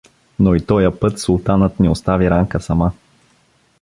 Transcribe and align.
Но 0.39 0.55
и 0.55 0.59
тоя 0.65 0.99
път 0.99 1.19
султанът 1.19 1.79
не 1.79 1.89
остави 1.89 2.29
Ранка 2.29 2.59
сама. 2.61 2.91